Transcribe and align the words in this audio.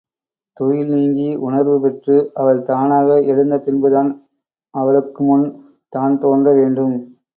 துயில் 0.57 0.89
நீங்கி 0.93 1.27
உணர்வு 1.39 1.75
பெற்று 1.81 2.15
அவள் 2.33 2.61
தானாக 2.61 3.19
எழுந்த 3.25 3.57
பின்புதான் 3.59 4.09
அவளுக்குமுன் 4.73 5.45
தான் 5.93 6.19
தோன்ற 6.19 6.49
வேண்டும். 6.53 6.97